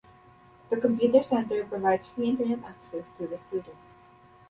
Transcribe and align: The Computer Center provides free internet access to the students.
The 0.71 0.77
Computer 0.81 1.21
Center 1.21 1.63
provides 1.63 2.07
free 2.07 2.29
internet 2.29 2.63
access 2.67 3.11
to 3.19 3.27
the 3.27 3.37
students. 3.37 4.15